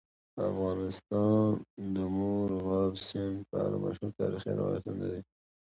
افغانستان 0.49 1.49
د 1.95 1.97
مورغاب 2.17 2.93
سیند 3.07 3.37
په 3.49 3.55
اړه 3.65 3.77
مشهور 3.83 4.11
تاریخي 4.19 4.51
روایتونه 4.59 4.97
لري. 5.03 5.21